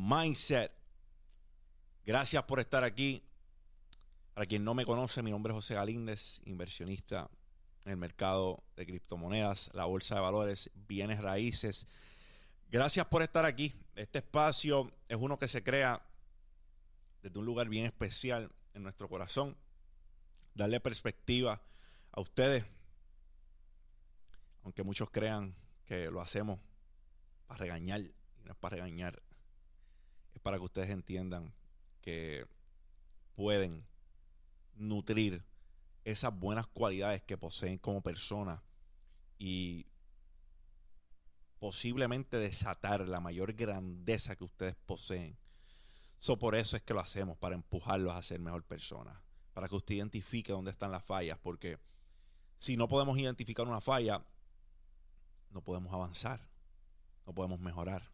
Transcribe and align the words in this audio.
Mindset. 0.00 0.70
Gracias 2.04 2.44
por 2.44 2.60
estar 2.60 2.84
aquí. 2.84 3.20
Para 4.32 4.46
quien 4.46 4.62
no 4.62 4.72
me 4.72 4.86
conoce, 4.86 5.24
mi 5.24 5.32
nombre 5.32 5.50
es 5.50 5.56
José 5.56 5.74
Galíndez, 5.74 6.40
inversionista 6.44 7.28
en 7.84 7.90
el 7.90 7.96
mercado 7.96 8.62
de 8.76 8.86
criptomonedas, 8.86 9.70
la 9.74 9.86
bolsa 9.86 10.14
de 10.14 10.20
valores, 10.20 10.70
bienes 10.86 11.20
raíces. 11.20 11.84
Gracias 12.70 13.06
por 13.06 13.22
estar 13.22 13.44
aquí. 13.44 13.74
Este 13.96 14.18
espacio 14.18 14.92
es 15.08 15.16
uno 15.16 15.36
que 15.36 15.48
se 15.48 15.64
crea 15.64 16.00
desde 17.20 17.36
un 17.40 17.46
lugar 17.46 17.68
bien 17.68 17.84
especial 17.84 18.52
en 18.74 18.84
nuestro 18.84 19.08
corazón. 19.08 19.56
Darle 20.54 20.78
perspectiva 20.78 21.60
a 22.12 22.20
ustedes, 22.20 22.64
aunque 24.62 24.84
muchos 24.84 25.10
crean 25.10 25.56
que 25.86 26.08
lo 26.08 26.20
hacemos 26.20 26.60
para 27.48 27.58
regañar, 27.58 28.02
y 28.02 28.44
no 28.44 28.52
es 28.52 28.58
para 28.58 28.76
regañar, 28.76 29.20
es 30.34 30.40
para 30.40 30.58
que 30.58 30.64
ustedes 30.64 30.90
entiendan 30.90 31.52
que 32.00 32.46
pueden 33.34 33.84
nutrir 34.74 35.44
esas 36.04 36.34
buenas 36.34 36.66
cualidades 36.66 37.22
que 37.22 37.36
poseen 37.36 37.78
como 37.78 38.02
personas 38.02 38.60
y 39.38 39.86
posiblemente 41.58 42.38
desatar 42.38 43.08
la 43.08 43.20
mayor 43.20 43.52
grandeza 43.52 44.36
que 44.36 44.44
ustedes 44.44 44.76
poseen. 44.86 45.36
Por 46.40 46.54
eso 46.54 46.76
es 46.76 46.82
que 46.82 46.94
lo 46.94 47.00
hacemos, 47.00 47.36
para 47.36 47.54
empujarlos 47.54 48.12
a 48.12 48.22
ser 48.22 48.40
mejor 48.40 48.64
personas, 48.64 49.16
para 49.52 49.68
que 49.68 49.76
usted 49.76 49.96
identifique 49.96 50.52
dónde 50.52 50.70
están 50.70 50.90
las 50.90 51.04
fallas, 51.04 51.38
porque 51.38 51.78
si 52.58 52.76
no 52.76 52.88
podemos 52.88 53.18
identificar 53.18 53.66
una 53.66 53.80
falla, 53.80 54.24
no 55.50 55.62
podemos 55.62 55.92
avanzar, 55.92 56.48
no 57.26 57.34
podemos 57.34 57.60
mejorar, 57.60 58.10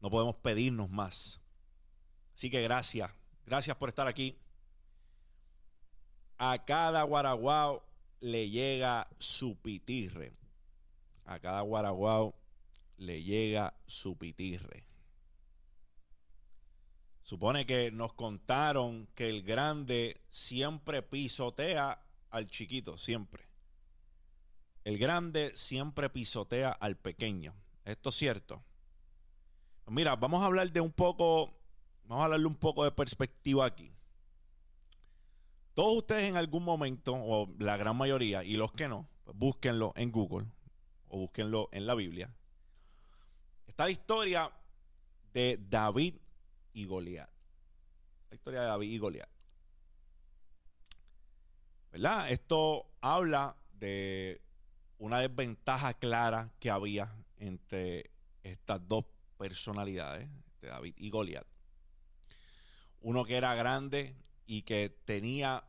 no 0.00 0.10
podemos 0.10 0.36
pedirnos 0.36 0.90
más. 0.90 1.40
Así 2.36 2.50
que 2.50 2.60
gracias, 2.60 3.10
gracias 3.46 3.74
por 3.78 3.88
estar 3.88 4.06
aquí. 4.06 4.38
A 6.36 6.66
cada 6.66 7.02
guaraguao 7.02 7.82
le 8.20 8.50
llega 8.50 9.08
su 9.18 9.56
pitirre. 9.56 10.36
A 11.24 11.38
cada 11.38 11.62
guaraguao 11.62 12.34
le 12.98 13.22
llega 13.22 13.72
su 13.86 14.18
pitirre. 14.18 14.84
Supone 17.22 17.64
que 17.64 17.90
nos 17.90 18.12
contaron 18.12 19.08
que 19.14 19.30
el 19.30 19.42
grande 19.42 20.20
siempre 20.28 21.00
pisotea 21.00 22.02
al 22.28 22.50
chiquito, 22.50 22.98
siempre. 22.98 23.48
El 24.84 24.98
grande 24.98 25.56
siempre 25.56 26.10
pisotea 26.10 26.70
al 26.70 26.98
pequeño. 26.98 27.54
¿Esto 27.86 28.10
es 28.10 28.14
cierto? 28.14 28.62
Mira, 29.86 30.16
vamos 30.16 30.42
a 30.42 30.46
hablar 30.46 30.70
de 30.70 30.82
un 30.82 30.92
poco, 30.92 31.54
vamos 32.06 32.22
a 32.22 32.24
hablarle 32.24 32.46
un 32.46 32.56
poco 32.56 32.84
de 32.84 32.92
perspectiva 32.92 33.66
aquí. 33.66 33.92
Todos 35.74 35.98
ustedes 35.98 36.28
en 36.28 36.36
algún 36.36 36.64
momento, 36.64 37.14
o 37.14 37.52
la 37.58 37.76
gran 37.76 37.96
mayoría, 37.96 38.42
y 38.42 38.56
los 38.56 38.72
que 38.72 38.88
no, 38.88 39.08
pues 39.24 39.36
búsquenlo 39.36 39.92
en 39.96 40.10
Google 40.10 40.46
o 41.08 41.18
búsquenlo 41.18 41.68
en 41.72 41.86
la 41.86 41.94
Biblia. 41.94 42.32
Está 43.66 43.84
la 43.84 43.90
historia 43.90 44.50
de 45.32 45.58
David 45.68 46.14
y 46.72 46.86
Goliat. 46.86 47.28
La 48.30 48.34
historia 48.34 48.60
de 48.62 48.66
David 48.66 48.90
y 48.90 48.98
Goliat. 48.98 49.28
¿Verdad? 51.92 52.30
Esto 52.30 52.86
habla 53.00 53.56
de 53.72 54.40
una 54.98 55.20
desventaja 55.20 55.94
clara 55.94 56.50
que 56.58 56.70
había 56.70 57.14
entre 57.36 58.10
estas 58.42 58.86
dos 58.88 59.04
personalidades, 59.36 60.28
de 60.62 60.68
David 60.68 60.94
y 60.96 61.10
Goliat. 61.10 61.46
Uno 63.06 63.24
que 63.24 63.36
era 63.36 63.54
grande 63.54 64.16
y 64.46 64.62
que 64.62 64.88
tenía 65.04 65.62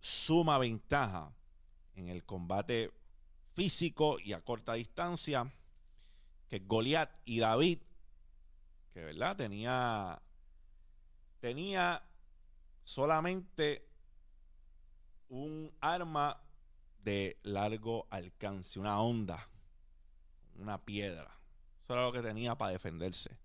suma 0.00 0.58
ventaja 0.58 1.32
en 1.94 2.10
el 2.10 2.26
combate 2.26 2.92
físico 3.54 4.18
y 4.18 4.34
a 4.34 4.42
corta 4.42 4.74
distancia 4.74 5.50
que 6.46 6.58
Goliat 6.58 7.10
y 7.24 7.40
David, 7.40 7.78
que 8.92 9.02
verdad 9.02 9.34
tenía 9.34 10.20
tenía 11.40 12.02
solamente 12.84 13.88
un 15.30 15.74
arma 15.80 16.38
de 17.02 17.38
largo 17.44 18.06
alcance, 18.10 18.78
una 18.78 19.00
onda, 19.00 19.48
una 20.56 20.84
piedra. 20.84 21.34
Eso 21.82 21.94
era 21.94 22.02
lo 22.02 22.12
que 22.12 22.20
tenía 22.20 22.56
para 22.56 22.72
defenderse. 22.72 23.38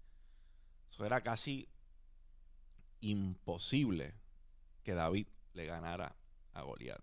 Eso 0.90 1.06
era 1.06 1.22
casi 1.22 1.69
imposible 3.02 4.16
que 4.84 4.94
David 4.94 5.28
le 5.54 5.66
ganara 5.66 6.16
a 6.54 6.62
Goliat. 6.62 7.02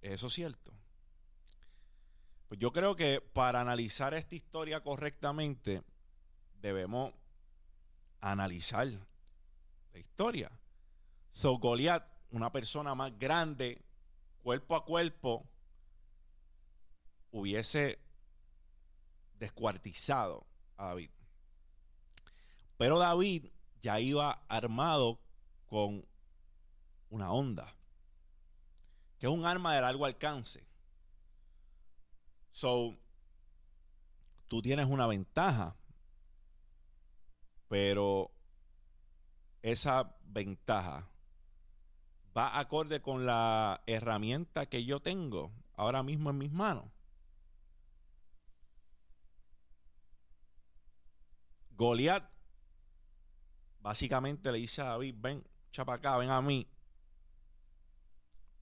¿Eso 0.00 0.26
es 0.26 0.32
cierto? 0.32 0.72
Pues 2.48 2.60
yo 2.60 2.72
creo 2.72 2.96
que 2.96 3.20
para 3.20 3.60
analizar 3.60 4.14
esta 4.14 4.34
historia 4.34 4.82
correctamente 4.82 5.82
debemos 6.60 7.14
analizar 8.20 8.88
la 8.88 9.98
historia. 9.98 10.50
So 11.30 11.58
Goliat, 11.58 12.04
una 12.30 12.52
persona 12.52 12.94
más 12.94 13.18
grande, 13.18 13.82
cuerpo 14.42 14.76
a 14.76 14.84
cuerpo, 14.84 15.48
hubiese 17.30 17.98
descuartizado 19.38 20.46
a 20.76 20.88
David. 20.88 21.10
Pero 22.76 22.98
David 22.98 23.46
ya 23.82 23.98
iba 24.00 24.44
armado 24.48 25.20
con 25.66 26.06
una 27.10 27.32
onda, 27.32 27.74
que 29.18 29.26
es 29.26 29.32
un 29.32 29.44
arma 29.44 29.74
de 29.74 29.80
largo 29.80 30.06
alcance. 30.06 30.66
So, 32.52 32.96
tú 34.48 34.62
tienes 34.62 34.86
una 34.86 35.06
ventaja, 35.06 35.76
pero 37.68 38.30
esa 39.62 40.16
ventaja 40.24 41.08
va 42.36 42.58
acorde 42.58 43.02
con 43.02 43.26
la 43.26 43.82
herramienta 43.86 44.66
que 44.66 44.84
yo 44.84 45.00
tengo 45.00 45.52
ahora 45.74 46.02
mismo 46.02 46.30
en 46.30 46.38
mis 46.38 46.52
manos. 46.52 46.84
Goliat 51.70 52.30
básicamente 53.82 54.50
le 54.52 54.58
dice 54.58 54.80
a 54.80 54.86
David, 54.86 55.16
ven, 55.18 55.44
chapa 55.72 55.94
acá, 55.94 56.16
ven 56.16 56.30
a 56.30 56.40
mí. 56.40 56.66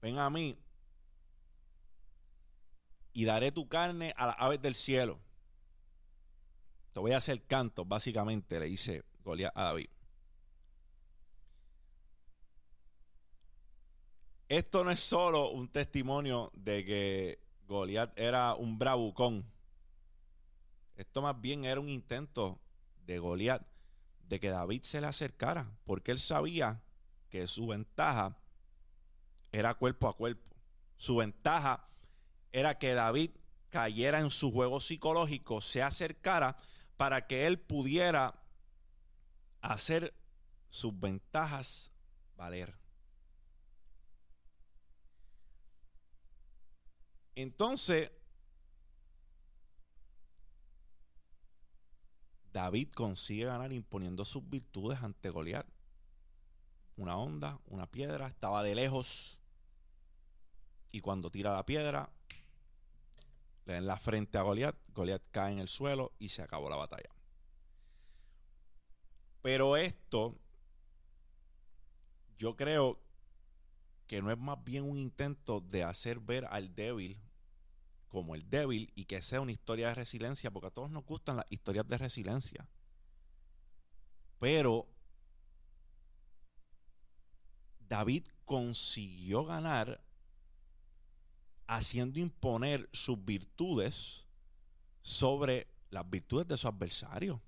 Ven 0.01 0.17
a 0.17 0.29
mí. 0.29 0.57
Y 3.13 3.25
daré 3.25 3.51
tu 3.51 3.67
carne 3.67 4.13
a 4.17 4.27
las 4.27 4.35
aves 4.39 4.61
del 4.61 4.75
cielo. 4.75 5.19
Te 6.93 6.99
voy 6.99 7.11
a 7.11 7.17
hacer 7.17 7.43
canto, 7.43 7.85
básicamente, 7.85 8.59
le 8.59 8.65
dice 8.65 9.03
Goliat 9.23 9.55
a 9.55 9.63
David. 9.65 9.89
Esto 14.49 14.83
no 14.83 14.91
es 14.91 14.99
solo 14.99 15.51
un 15.51 15.69
testimonio 15.69 16.51
de 16.53 16.83
que 16.83 17.39
Goliat 17.67 18.11
era 18.17 18.53
un 18.55 18.77
bravucón. 18.77 19.45
Esto 20.97 21.21
más 21.21 21.39
bien 21.39 21.63
era 21.63 21.79
un 21.79 21.87
intento 21.87 22.59
de 23.05 23.19
Goliat 23.19 23.70
de 24.31 24.39
que 24.39 24.49
David 24.49 24.83
se 24.83 25.01
le 25.01 25.07
acercara, 25.07 25.69
porque 25.83 26.13
él 26.13 26.17
sabía 26.17 26.81
que 27.29 27.47
su 27.47 27.67
ventaja 27.67 28.37
era 29.51 29.73
cuerpo 29.73 30.07
a 30.07 30.15
cuerpo. 30.15 30.55
Su 30.95 31.17
ventaja 31.17 31.89
era 32.53 32.79
que 32.79 32.93
David 32.93 33.31
cayera 33.67 34.21
en 34.21 34.31
su 34.31 34.49
juego 34.49 34.79
psicológico, 34.79 35.59
se 35.59 35.83
acercara 35.83 36.55
para 36.95 37.27
que 37.27 37.45
él 37.45 37.59
pudiera 37.59 38.41
hacer 39.59 40.13
sus 40.69 40.97
ventajas 40.97 41.91
valer. 42.37 42.73
Entonces, 47.35 48.11
David 52.61 52.89
consigue 52.93 53.45
ganar 53.45 53.73
imponiendo 53.73 54.23
sus 54.23 54.47
virtudes 54.47 55.01
ante 55.01 55.31
Goliat. 55.31 55.65
Una 56.95 57.17
onda, 57.17 57.59
una 57.65 57.87
piedra, 57.87 58.27
estaba 58.27 58.61
de 58.61 58.75
lejos. 58.75 59.39
Y 60.91 61.01
cuando 61.01 61.31
tira 61.31 61.53
la 61.53 61.65
piedra, 61.65 62.11
le 63.65 63.77
en 63.77 63.87
la 63.87 63.97
frente 63.97 64.37
a 64.37 64.43
Goliat. 64.43 64.75
Goliat 64.93 65.23
cae 65.31 65.53
en 65.53 65.57
el 65.57 65.67
suelo 65.67 66.11
y 66.19 66.29
se 66.29 66.43
acabó 66.43 66.69
la 66.69 66.75
batalla. 66.75 67.09
Pero 69.41 69.75
esto, 69.75 70.37
yo 72.37 72.55
creo 72.55 73.01
que 74.05 74.21
no 74.21 74.29
es 74.29 74.37
más 74.37 74.63
bien 74.63 74.83
un 74.83 74.99
intento 74.99 75.61
de 75.61 75.83
hacer 75.83 76.19
ver 76.19 76.45
al 76.45 76.75
débil 76.75 77.19
como 78.11 78.35
el 78.35 78.49
débil 78.49 78.91
y 78.93 79.05
que 79.05 79.21
sea 79.21 79.39
una 79.39 79.53
historia 79.53 79.87
de 79.87 79.95
resiliencia, 79.95 80.51
porque 80.51 80.67
a 80.67 80.71
todos 80.71 80.91
nos 80.91 81.05
gustan 81.05 81.37
las 81.37 81.45
historias 81.49 81.87
de 81.87 81.97
resiliencia. 81.97 82.67
Pero 84.37 84.87
David 87.79 88.27
consiguió 88.43 89.45
ganar 89.45 90.03
haciendo 91.67 92.19
imponer 92.19 92.89
sus 92.91 93.23
virtudes 93.23 94.25
sobre 95.01 95.67
las 95.89 96.09
virtudes 96.09 96.47
de 96.47 96.57
su 96.57 96.67
adversario. 96.67 97.41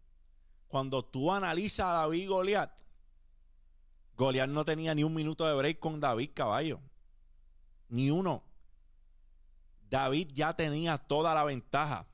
Cuando 0.70 1.04
tú 1.04 1.32
analizas 1.32 1.88
a 1.88 1.94
David 1.94 2.24
y 2.24 2.26
Goliat, 2.28 2.72
Goliat 4.16 4.50
no 4.50 4.64
tenía 4.64 4.96
ni 4.96 5.04
un 5.04 5.14
minuto 5.14 5.46
de 5.46 5.56
break 5.56 5.80
con 5.80 6.00
David 6.00 6.32
Caballo. 6.34 6.80
Ni 7.90 8.10
uno. 8.12 8.44
David 9.94 10.32
ya 10.34 10.56
tenía 10.56 10.98
toda 10.98 11.36
la 11.36 11.44
ventaja. 11.44 12.08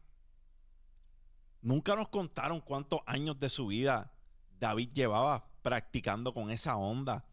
Nunca 1.61 1.95
nos 1.95 2.09
contaron 2.09 2.59
cuántos 2.59 2.99
años 3.05 3.39
de 3.39 3.47
su 3.47 3.67
vida 3.67 4.11
David 4.59 4.89
llevaba 4.91 5.49
practicando 5.61 6.33
con 6.33 6.51
esa 6.51 6.75
onda 6.75 7.25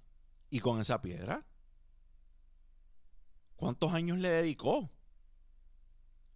y 0.48 0.60
con 0.60 0.80
esa 0.80 1.02
piedra. 1.02 1.44
¿Cuántos 3.56 3.92
años 3.92 4.18
le 4.18 4.28
dedicó 4.28 4.88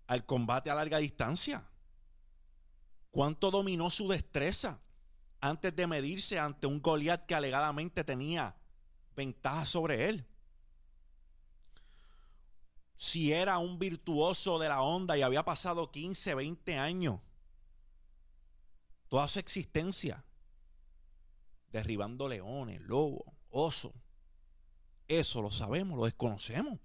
al 0.09 0.27
combate 0.27 0.71
a 0.71 0.75
larga 0.75 0.99
distancia? 0.99 1.71
¿Cuánto 3.13 3.53
dominó 3.53 3.91
su 3.91 4.09
destreza 4.09 4.81
antes 5.41 5.77
de 5.77 5.87
medirse 5.87 6.37
ante 6.37 6.67
un 6.67 6.83
Goliat 6.83 7.27
que 7.27 7.37
alegadamente 7.37 8.03
tenía 8.03 8.57
ventaja 9.15 9.65
sobre 9.65 10.09
él? 10.09 10.27
Si 13.01 13.33
era 13.33 13.57
un 13.57 13.79
virtuoso 13.79 14.59
de 14.59 14.69
la 14.69 14.83
onda 14.83 15.17
y 15.17 15.23
había 15.23 15.43
pasado 15.43 15.91
15, 15.91 16.35
20 16.35 16.77
años, 16.77 17.19
toda 19.09 19.27
su 19.27 19.39
existencia, 19.39 20.23
derribando 21.73 22.29
leones, 22.29 22.79
lobos, 22.83 23.23
osos. 23.49 23.95
Eso 25.09 25.41
lo 25.41 25.51
sabemos, 25.51 25.97
lo 25.97 26.05
desconocemos. 26.05 26.79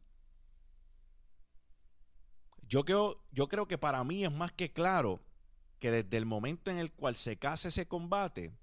Yo 2.62 2.86
creo, 2.86 3.22
yo 3.32 3.50
creo 3.50 3.68
que 3.68 3.78
para 3.78 4.02
mí 4.06 4.24
es 4.24 4.32
más 4.32 4.54
que 4.54 4.72
claro 4.72 5.22
que 5.80 5.92
desde 5.92 6.16
el 6.16 6.26
momento 6.26 6.72
en 6.72 6.78
el 6.78 6.94
cual 6.94 7.18
se 7.18 7.36
casa 7.36 7.68
ese 7.68 7.90
combate, 7.90 8.58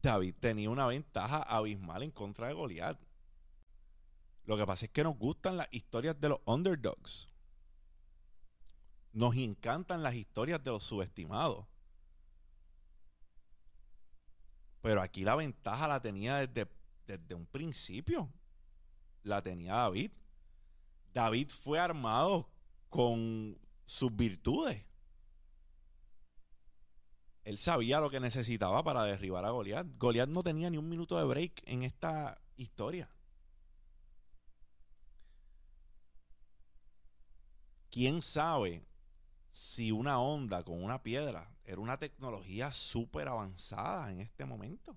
David 0.00 0.34
tenía 0.40 0.70
una 0.70 0.86
ventaja 0.86 1.42
abismal 1.42 2.04
en 2.04 2.10
contra 2.10 2.46
de 2.46 2.54
Goliat. 2.54 3.09
Lo 4.44 4.56
que 4.56 4.66
pasa 4.66 4.86
es 4.86 4.90
que 4.90 5.04
nos 5.04 5.16
gustan 5.16 5.56
las 5.56 5.68
historias 5.70 6.20
de 6.20 6.30
los 6.30 6.40
underdogs. 6.44 7.28
Nos 9.12 9.34
encantan 9.36 10.02
las 10.02 10.14
historias 10.14 10.62
de 10.62 10.70
los 10.70 10.84
subestimados. 10.84 11.66
Pero 14.80 15.02
aquí 15.02 15.24
la 15.24 15.34
ventaja 15.34 15.86
la 15.88 16.00
tenía 16.00 16.46
desde, 16.46 16.70
desde 17.06 17.34
un 17.34 17.46
principio. 17.46 18.32
La 19.22 19.42
tenía 19.42 19.74
David. 19.74 20.12
David 21.12 21.48
fue 21.48 21.78
armado 21.78 22.48
con 22.88 23.58
sus 23.84 24.14
virtudes. 24.14 24.84
Él 27.44 27.58
sabía 27.58 28.00
lo 28.00 28.10
que 28.10 28.20
necesitaba 28.20 28.82
para 28.84 29.04
derribar 29.04 29.44
a 29.44 29.50
Goliat. 29.50 29.86
Goliat 29.96 30.28
no 30.28 30.42
tenía 30.42 30.70
ni 30.70 30.76
un 30.76 30.88
minuto 30.88 31.18
de 31.18 31.24
break 31.24 31.62
en 31.66 31.82
esta 31.82 32.40
historia. 32.56 33.10
¿Quién 37.90 38.22
sabe 38.22 38.86
si 39.50 39.90
una 39.90 40.20
onda 40.20 40.62
con 40.62 40.82
una 40.82 41.02
piedra 41.02 41.50
era 41.64 41.80
una 41.80 41.98
tecnología 41.98 42.72
súper 42.72 43.26
avanzada 43.26 44.12
en 44.12 44.20
este 44.20 44.44
momento? 44.44 44.96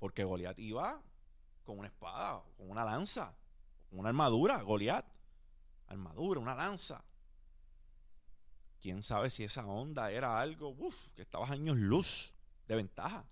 Porque 0.00 0.24
Goliat 0.24 0.58
iba 0.58 1.00
con 1.62 1.78
una 1.78 1.88
espada, 1.88 2.42
con 2.56 2.70
una 2.70 2.84
lanza, 2.84 3.36
con 3.88 4.00
una 4.00 4.08
armadura, 4.08 4.60
Goliat. 4.62 5.06
Armadura, 5.86 6.40
una 6.40 6.54
lanza. 6.54 7.04
Quién 8.80 9.02
sabe 9.02 9.30
si 9.30 9.44
esa 9.44 9.64
onda 9.66 10.10
era 10.10 10.40
algo, 10.40 10.70
uff, 10.70 11.08
que 11.14 11.22
estaba 11.22 11.46
años 11.46 11.76
luz 11.76 12.34
de 12.66 12.76
ventaja. 12.76 13.24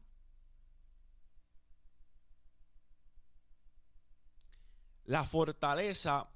La 5.06 5.24
fortaleza 5.24 6.28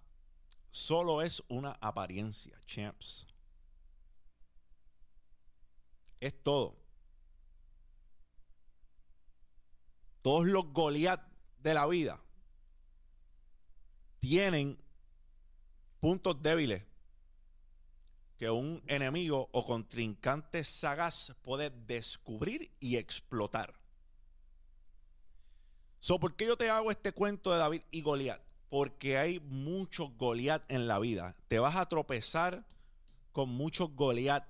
solo 0.75 1.23
es 1.23 1.41
una 1.47 1.79
apariencia, 1.81 2.59
champs. 2.67 3.29
Es 6.19 6.43
todo. 6.43 6.76
Todos 10.21 10.47
los 10.47 10.73
Goliat 10.73 11.23
de 11.59 11.75
la 11.75 11.87
vida 11.87 12.21
tienen 14.19 14.82
puntos 16.00 16.43
débiles 16.43 16.82
que 18.37 18.50
un 18.50 18.82
enemigo 18.88 19.49
o 19.53 19.65
contrincante 19.65 20.65
sagaz 20.65 21.35
puede 21.43 21.70
descubrir 21.70 22.75
y 22.81 22.97
explotar. 22.97 23.79
So, 26.00 26.19
¿Por 26.19 26.35
qué 26.35 26.47
yo 26.47 26.56
te 26.56 26.69
hago 26.69 26.91
este 26.91 27.12
cuento 27.12 27.53
de 27.53 27.59
David 27.59 27.82
y 27.93 28.03
Goliat? 28.03 28.54
Porque 28.75 29.19
hay 29.19 29.38
muchos 29.38 30.17
Goliat 30.17 30.69
en 30.69 30.88
la 30.88 30.99
vida. 30.99 31.37
Te 31.47 31.61
vas 31.61 31.76
a 31.76 31.87
tropezar 31.87 32.67
con 33.31 33.49
muchos 33.49 33.94
Goliat 33.94 34.44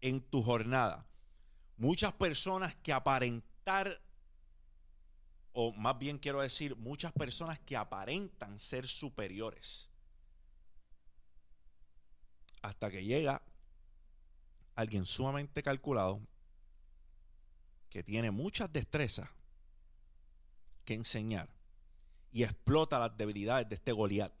en 0.00 0.22
tu 0.22 0.42
jornada. 0.42 1.06
Muchas 1.76 2.14
personas 2.14 2.74
que 2.76 2.90
aparentar, 2.90 4.00
o 5.52 5.74
más 5.74 5.98
bien 5.98 6.16
quiero 6.16 6.40
decir, 6.40 6.74
muchas 6.74 7.12
personas 7.12 7.58
que 7.58 7.76
aparentan 7.76 8.58
ser 8.58 8.86
superiores. 8.86 9.90
Hasta 12.62 12.90
que 12.90 13.04
llega 13.04 13.42
alguien 14.74 15.04
sumamente 15.04 15.62
calculado 15.62 16.18
que 17.90 18.02
tiene 18.02 18.30
muchas 18.30 18.72
destrezas 18.72 19.28
que 20.86 20.94
enseñar 20.94 21.53
y 22.34 22.42
explota 22.42 22.98
las 22.98 23.16
debilidades 23.16 23.66
de 23.70 23.76
este 23.76 23.92
Goliat. 23.92 24.34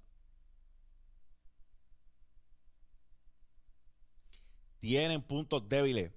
tienen 4.84 5.22
puntos 5.22 5.66
débiles. 5.66 6.12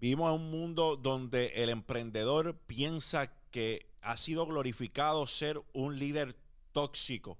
Vivimos 0.00 0.34
en 0.34 0.40
un 0.40 0.50
mundo 0.50 0.96
donde 0.96 1.62
el 1.62 1.68
emprendedor 1.68 2.58
piensa 2.66 3.32
que 3.52 3.88
ha 4.02 4.16
sido 4.16 4.46
glorificado 4.46 5.28
ser 5.28 5.62
un 5.72 6.00
líder 6.00 6.36
tóxico, 6.72 7.38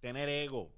tener 0.00 0.28
ego. 0.28 0.72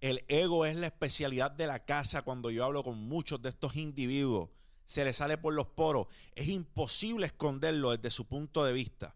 El 0.00 0.24
ego 0.26 0.66
es 0.66 0.74
la 0.74 0.88
especialidad 0.88 1.52
de 1.52 1.68
la 1.68 1.84
casa 1.84 2.22
cuando 2.22 2.50
yo 2.50 2.64
hablo 2.64 2.82
con 2.82 2.98
muchos 2.98 3.40
de 3.40 3.50
estos 3.50 3.76
individuos. 3.76 4.50
Se 4.84 5.04
les 5.04 5.14
sale 5.14 5.38
por 5.38 5.54
los 5.54 5.68
poros. 5.68 6.08
Es 6.34 6.48
imposible 6.48 7.26
esconderlo 7.26 7.92
desde 7.92 8.10
su 8.10 8.26
punto 8.26 8.64
de 8.64 8.72
vista. 8.72 9.14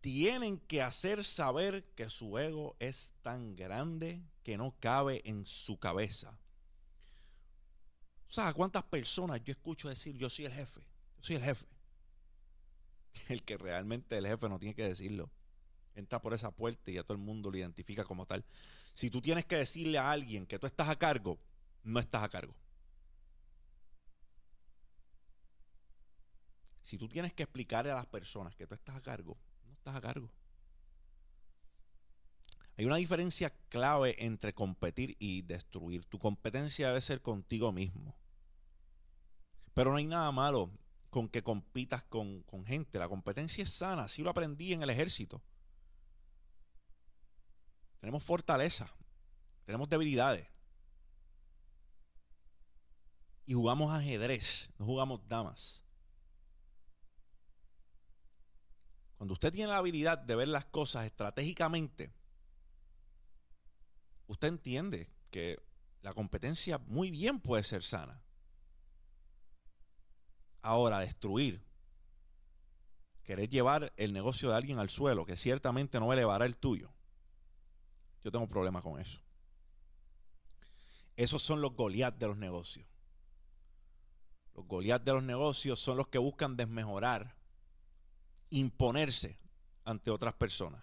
Tienen 0.00 0.58
que 0.58 0.82
hacer 0.82 1.24
saber 1.24 1.84
que 1.94 2.08
su 2.08 2.38
ego 2.38 2.76
es 2.78 3.12
tan 3.22 3.56
grande 3.56 4.22
que 4.44 4.56
no 4.56 4.74
cabe 4.78 5.22
en 5.24 5.44
su 5.44 5.78
cabeza. 5.78 6.38
¿Sabes 8.28 8.54
cuántas 8.54 8.84
personas 8.84 9.42
yo 9.42 9.52
escucho 9.52 9.88
decir 9.88 10.16
yo 10.16 10.30
soy 10.30 10.44
el 10.44 10.52
jefe? 10.52 10.80
Yo 11.16 11.22
soy 11.22 11.36
el 11.36 11.42
jefe. 11.42 11.66
El 13.28 13.42
que 13.42 13.56
realmente 13.56 14.16
el 14.16 14.26
jefe 14.26 14.48
no 14.48 14.58
tiene 14.58 14.74
que 14.74 14.84
decirlo. 14.84 15.30
Entra 15.94 16.20
por 16.20 16.32
esa 16.34 16.52
puerta 16.52 16.90
y 16.90 16.94
ya 16.94 17.02
todo 17.02 17.14
el 17.14 17.22
mundo 17.22 17.50
lo 17.50 17.56
identifica 17.56 18.04
como 18.04 18.26
tal. 18.26 18.44
Si 18.94 19.10
tú 19.10 19.20
tienes 19.20 19.44
que 19.44 19.56
decirle 19.56 19.98
a 19.98 20.12
alguien 20.12 20.46
que 20.46 20.58
tú 20.58 20.66
estás 20.66 20.88
a 20.88 20.96
cargo, 20.96 21.38
no 21.82 21.98
estás 21.98 22.22
a 22.22 22.28
cargo. 22.28 22.54
Si 26.82 26.96
tú 26.96 27.08
tienes 27.08 27.32
que 27.32 27.42
explicarle 27.42 27.90
a 27.90 27.96
las 27.96 28.06
personas 28.06 28.54
que 28.54 28.66
tú 28.66 28.74
estás 28.74 28.96
a 28.96 29.02
cargo, 29.02 29.36
a 29.94 30.00
cargo. 30.00 30.30
Hay 32.76 32.84
una 32.84 32.96
diferencia 32.96 33.50
clave 33.68 34.14
entre 34.24 34.54
competir 34.54 35.16
y 35.18 35.42
destruir. 35.42 36.04
Tu 36.04 36.18
competencia 36.18 36.88
debe 36.88 37.00
ser 37.00 37.20
contigo 37.22 37.72
mismo. 37.72 38.16
Pero 39.74 39.90
no 39.90 39.96
hay 39.96 40.06
nada 40.06 40.30
malo 40.30 40.70
con 41.10 41.28
que 41.28 41.42
compitas 41.42 42.04
con, 42.04 42.42
con 42.44 42.64
gente. 42.64 43.00
La 43.00 43.08
competencia 43.08 43.64
es 43.64 43.70
sana. 43.72 44.04
Así 44.04 44.22
lo 44.22 44.30
aprendí 44.30 44.72
en 44.72 44.84
el 44.84 44.90
ejército. 44.90 45.42
Tenemos 47.98 48.22
fortaleza. 48.22 48.88
Tenemos 49.64 49.88
debilidades. 49.88 50.46
Y 53.44 53.54
jugamos 53.54 53.92
ajedrez. 53.92 54.70
No 54.78 54.86
jugamos 54.86 55.26
damas. 55.26 55.82
Cuando 59.18 59.34
usted 59.34 59.52
tiene 59.52 59.72
la 59.72 59.78
habilidad 59.78 60.16
de 60.16 60.36
ver 60.36 60.46
las 60.46 60.64
cosas 60.64 61.04
estratégicamente, 61.04 62.12
usted 64.28 64.48
entiende 64.48 65.10
que 65.30 65.60
la 66.02 66.14
competencia 66.14 66.78
muy 66.78 67.10
bien 67.10 67.40
puede 67.40 67.64
ser 67.64 67.82
sana. 67.82 68.22
ahora 70.62 70.98
destruir, 70.98 71.64
querer 73.22 73.48
llevar 73.48 73.92
el 73.96 74.12
negocio 74.12 74.50
de 74.50 74.56
alguien 74.56 74.78
al 74.78 74.90
suelo, 74.90 75.24
que 75.24 75.36
ciertamente 75.36 75.98
no 75.98 76.12
elevará 76.12 76.44
el 76.44 76.58
tuyo, 76.58 76.92
yo 78.22 78.30
tengo 78.30 78.46
problemas 78.46 78.82
con 78.82 79.00
eso. 79.00 79.20
Esos 81.16 81.42
son 81.42 81.60
los 81.60 81.74
Goliat 81.74 82.16
de 82.16 82.26
los 82.26 82.36
negocios. 82.36 82.86
Los 84.54 84.66
Goliat 84.66 85.02
de 85.02 85.12
los 85.12 85.22
negocios 85.22 85.80
son 85.80 85.96
los 85.96 86.08
que 86.08 86.18
buscan 86.18 86.56
desmejorar, 86.56 87.37
imponerse 88.50 89.38
ante 89.84 90.10
otras 90.10 90.34
personas. 90.34 90.82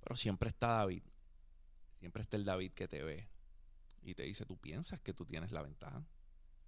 Pero 0.00 0.16
siempre 0.16 0.48
está 0.48 0.68
David. 0.68 1.02
Siempre 1.98 2.22
está 2.22 2.36
el 2.36 2.44
David 2.44 2.72
que 2.72 2.88
te 2.88 3.02
ve 3.02 3.28
y 4.02 4.14
te 4.14 4.22
dice, 4.22 4.46
tú 4.46 4.56
piensas 4.56 5.00
que 5.00 5.12
tú 5.12 5.26
tienes 5.26 5.52
la 5.52 5.62
ventaja. 5.62 6.02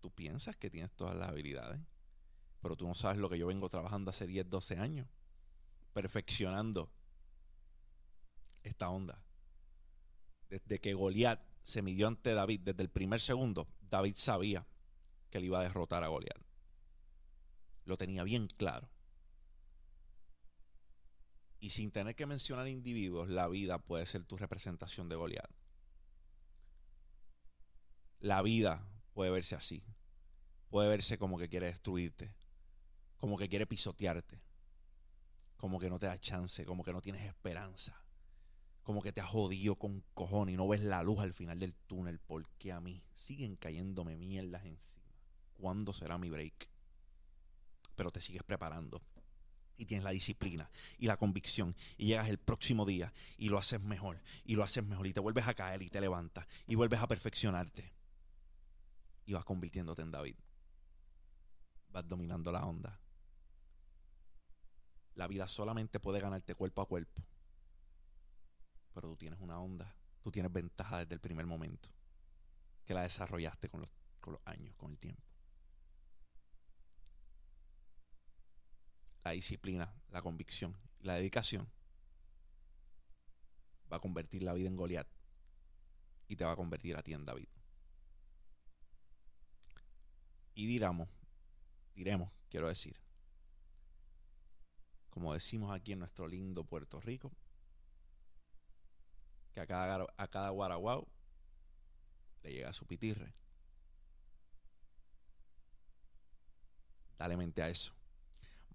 Tú 0.01 0.11
piensas 0.11 0.57
que 0.57 0.71
tienes 0.71 0.93
todas 0.93 1.17
las 1.17 1.29
habilidades. 1.29 1.81
Pero 2.61 2.77
tú 2.77 2.87
no 2.87 2.95
sabes 2.95 3.19
lo 3.19 3.29
que 3.29 3.39
yo 3.39 3.47
vengo 3.47 3.69
trabajando 3.69 4.11
hace 4.11 4.27
10, 4.27 4.49
12 4.49 4.79
años. 4.79 5.09
Perfeccionando 5.93 6.91
esta 8.63 8.91
onda. 8.91 9.23
Desde 10.49 10.81
que 10.81 10.95
Goliat 10.95 11.41
se 11.63 11.83
midió 11.83 12.09
ante 12.09 12.35
David, 12.35 12.61
desde 12.61 12.83
el 12.83 12.91
primer 12.91 13.21
segundo, 13.21 13.69
David 13.89 14.17
sabía 14.17 14.67
que 15.31 15.39
él 15.39 15.45
iba 15.45 15.61
a 15.61 15.63
derrotar 15.63 16.03
a 16.03 16.09
Goliat. 16.09 16.39
Lo 17.85 17.97
tenía 17.97 18.23
bien 18.25 18.47
claro. 18.47 18.89
Y 21.59 21.71
sin 21.71 21.91
tener 21.91 22.15
que 22.15 22.27
mencionar 22.27 22.69
individuos, 22.69 23.29
la 23.29 23.47
vida 23.49 23.79
puede 23.79 24.07
ser 24.07 24.25
tu 24.25 24.37
representación 24.37 25.09
de 25.09 25.17
Goliat. 25.17 25.51
La 28.19 28.43
vida 28.43 28.87
puede 29.13 29.31
verse 29.31 29.55
así. 29.55 29.83
Puede 30.71 30.89
verse 30.89 31.19
como 31.19 31.37
que 31.39 31.49
quiere 31.49 31.67
destruirte, 31.67 32.33
como 33.17 33.37
que 33.37 33.49
quiere 33.49 33.67
pisotearte, 33.67 34.41
como 35.57 35.79
que 35.79 35.91
no 35.91 35.99
te 35.99 36.07
da 36.07 36.19
chance, 36.19 36.65
como 36.65 36.85
que 36.85 36.93
no 36.93 37.03
tienes 37.03 37.23
esperanza, 37.23 38.03
como 38.83 39.03
que 39.03 39.13
te 39.13 39.21
has 39.21 39.29
jodido 39.29 39.77
con 39.77 40.05
cojones 40.15 40.55
y 40.55 40.57
no 40.57 40.69
ves 40.69 40.81
la 40.81 41.03
luz 41.03 41.19
al 41.19 41.35
final 41.35 41.59
del 41.59 41.75
túnel, 41.75 42.21
porque 42.21 42.73
a 42.73 42.81
mí 42.81 43.03
siguen 43.15 43.57
cayéndome 43.57 44.17
mierdas 44.17 44.65
encima. 44.65 45.13
¿Cuándo 45.55 45.93
será 45.93 46.17
mi 46.19 46.31
break? 46.31 46.71
Pero 48.01 48.11
te 48.11 48.23
sigues 48.23 48.43
preparando 48.43 49.03
y 49.77 49.85
tienes 49.85 50.05
la 50.05 50.11
disciplina 50.13 50.71
y 50.97 51.05
la 51.05 51.19
convicción 51.19 51.77
y 51.99 52.07
llegas 52.07 52.31
el 52.31 52.39
próximo 52.39 52.87
día 52.87 53.13
y 53.37 53.51
lo 53.51 53.59
haces 53.59 53.79
mejor 53.83 54.23
y 54.47 54.55
lo 54.55 54.65
haces 54.65 54.83
mejor 54.83 55.07
y 55.07 55.13
te 55.13 55.21
vuelves 55.21 55.47
a 55.47 55.53
caer 55.53 55.83
y 55.83 55.91
te 55.91 56.01
levantas 56.01 56.47
y 56.67 56.77
vuelves 56.77 56.99
a 56.99 57.07
perfeccionarte 57.07 57.93
y 59.27 59.35
vas 59.35 59.45
convirtiéndote 59.45 60.01
en 60.01 60.13
David. 60.13 60.35
Vas 61.91 62.09
dominando 62.09 62.51
la 62.51 62.65
onda. 62.65 62.99
La 65.15 65.27
vida 65.27 65.47
solamente 65.47 66.01
puede 66.01 66.21
ganarte 66.21 66.55
cuerpo 66.55 66.81
a 66.81 66.89
cuerpo. 66.89 67.23
Pero 68.95 69.09
tú 69.09 69.17
tienes 69.19 69.39
una 69.41 69.61
onda, 69.61 69.95
tú 70.23 70.33
tienes 70.33 70.51
ventaja 70.51 71.01
desde 71.01 71.13
el 71.13 71.21
primer 71.21 71.45
momento, 71.45 71.91
que 72.87 72.95
la 72.95 73.03
desarrollaste 73.03 73.69
con 73.69 73.81
los, 73.81 73.93
con 74.21 74.33
los 74.33 74.43
años, 74.47 74.75
con 74.77 74.93
el 74.93 74.99
tiempo. 74.99 75.30
La 79.25 79.33
disciplina, 79.33 79.93
la 80.11 80.23
convicción 80.23 80.77
la 81.03 81.15
dedicación 81.15 81.69
va 83.91 83.97
a 83.97 84.01
convertir 84.01 84.43
la 84.43 84.53
vida 84.53 84.69
en 84.69 84.77
Goliat 84.77 85.09
y 86.29 86.37
te 86.37 86.45
va 86.45 86.53
a 86.53 86.57
convertir 86.57 86.97
a 86.97 87.03
ti 87.03 87.13
en 87.13 87.25
David. 87.25 87.49
Y 90.55 90.67
diramos, 90.67 91.09
diremos, 91.95 92.31
quiero 92.51 92.69
decir, 92.69 92.97
como 95.09 95.35
decimos 95.35 95.73
aquí 95.75 95.93
en 95.93 96.01
nuestro 96.01 96.29
lindo 96.29 96.65
Puerto 96.65 97.01
Rico, 97.01 97.33
que 99.53 99.61
a 99.61 99.67
cada, 99.67 100.07
a 100.17 100.29
cada 100.29 100.51
guaraguau 100.51 101.09
le 102.43 102.53
llega 102.53 102.73
su 102.73 102.87
pitirre. 102.87 103.35
Dale 107.19 107.37
mente 107.37 107.63
a 107.63 107.69
eso. 107.69 108.00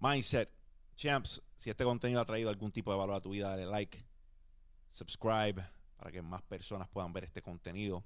Mindset. 0.00 0.50
Champs, 0.96 1.42
si 1.56 1.68
este 1.70 1.84
contenido 1.84 2.20
ha 2.20 2.24
traído 2.24 2.48
algún 2.48 2.72
tipo 2.72 2.90
de 2.90 2.98
valor 2.98 3.16
a 3.16 3.20
tu 3.20 3.30
vida, 3.30 3.50
dale 3.50 3.66
like, 3.66 4.02
subscribe 4.92 5.62
para 5.96 6.10
que 6.10 6.22
más 6.22 6.42
personas 6.42 6.88
puedan 6.88 7.12
ver 7.12 7.24
este 7.24 7.42
contenido. 7.42 8.04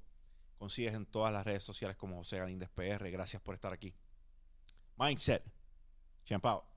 Consigues 0.58 0.94
en 0.94 1.06
todas 1.06 1.32
las 1.32 1.44
redes 1.44 1.62
sociales 1.62 1.96
como 1.96 2.16
José 2.16 2.38
Galíndez 2.38 2.68
PR. 2.70 3.10
Gracias 3.10 3.40
por 3.40 3.54
estar 3.54 3.72
aquí. 3.72 3.94
Mindset. 4.96 5.42
Champ 6.24 6.44
out. 6.44 6.69